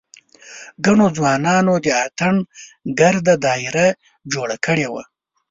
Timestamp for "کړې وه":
4.65-5.03